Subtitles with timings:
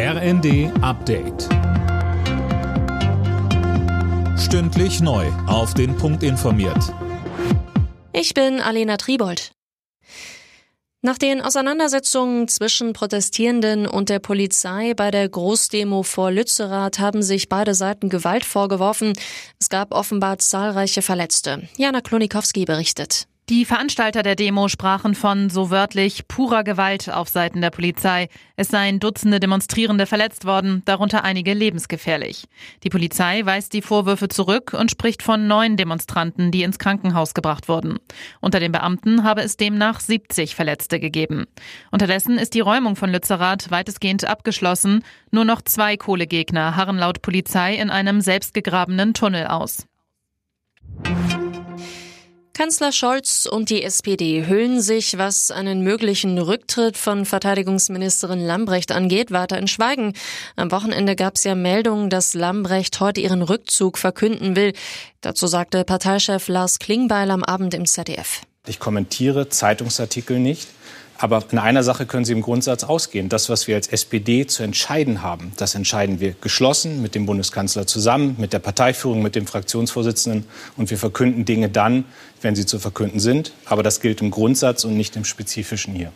[0.00, 1.48] RND Update.
[4.38, 5.26] Stündlich neu.
[5.48, 6.94] Auf den Punkt informiert.
[8.12, 9.50] Ich bin Alena Tribold.
[11.02, 17.48] Nach den Auseinandersetzungen zwischen Protestierenden und der Polizei bei der Großdemo vor Lützerath haben sich
[17.48, 19.14] beide Seiten Gewalt vorgeworfen.
[19.58, 21.68] Es gab offenbar zahlreiche Verletzte.
[21.76, 23.26] Jana Klonikowski berichtet.
[23.50, 28.28] Die Veranstalter der Demo sprachen von so wörtlich purer Gewalt auf Seiten der Polizei.
[28.56, 32.44] Es seien Dutzende Demonstrierende verletzt worden, darunter einige lebensgefährlich.
[32.82, 37.70] Die Polizei weist die Vorwürfe zurück und spricht von neun Demonstranten, die ins Krankenhaus gebracht
[37.70, 37.98] wurden.
[38.42, 41.46] Unter den Beamten habe es demnach 70 Verletzte gegeben.
[41.90, 45.02] Unterdessen ist die Räumung von Lützerath weitestgehend abgeschlossen.
[45.30, 49.86] Nur noch zwei Kohlegegner harren laut Polizei in einem selbstgegrabenen Tunnel aus.
[52.58, 59.30] Kanzler Scholz und die SPD hüllen sich, was einen möglichen Rücktritt von Verteidigungsministerin Lambrecht angeht,
[59.30, 60.12] weiter in Schweigen.
[60.56, 64.72] Am Wochenende gab es ja Meldungen, dass Lambrecht heute ihren Rückzug verkünden will.
[65.20, 68.40] Dazu sagte Parteichef Lars Klingbeil am Abend im ZDF.
[68.66, 70.66] Ich kommentiere Zeitungsartikel nicht.
[71.18, 73.28] Aber in einer Sache können Sie im Grundsatz ausgehen.
[73.28, 77.88] Das, was wir als SPD zu entscheiden haben, das entscheiden wir geschlossen mit dem Bundeskanzler
[77.88, 80.46] zusammen, mit der Parteiführung, mit dem Fraktionsvorsitzenden.
[80.76, 82.04] Und wir verkünden Dinge dann,
[82.40, 83.52] wenn sie zu verkünden sind.
[83.64, 86.12] Aber das gilt im Grundsatz und nicht im Spezifischen hier.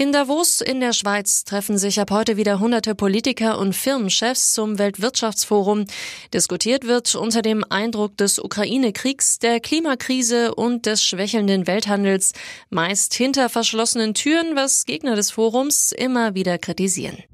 [0.00, 4.78] In Davos in der Schweiz treffen sich ab heute wieder hunderte Politiker und Firmenchefs zum
[4.78, 5.86] Weltwirtschaftsforum.
[6.32, 12.32] Diskutiert wird unter dem Eindruck des Ukraine-Kriegs, der Klimakrise und des schwächelnden Welthandels,
[12.70, 17.24] meist hinter verschlossenen Türen, was Gegner des Forums immer wieder kritisieren.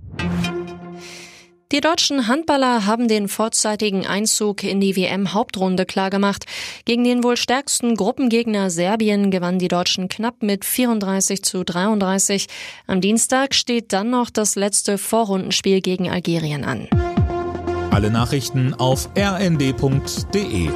[1.74, 6.46] Die deutschen Handballer haben den vorzeitigen Einzug in die WM-Hauptrunde klargemacht.
[6.84, 12.46] Gegen den wohl stärksten Gruppengegner Serbien gewannen die Deutschen knapp mit 34 zu 33.
[12.86, 16.86] Am Dienstag steht dann noch das letzte Vorrundenspiel gegen Algerien an.
[17.90, 20.68] Alle Nachrichten auf rnd.de